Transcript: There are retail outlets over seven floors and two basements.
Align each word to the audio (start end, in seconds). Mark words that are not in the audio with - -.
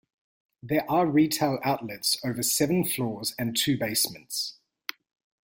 There 0.63 0.83
are 0.89 1.05
retail 1.05 1.59
outlets 1.63 2.17
over 2.25 2.41
seven 2.41 2.83
floors 2.85 3.35
and 3.37 3.55
two 3.55 3.77
basements. 3.77 4.55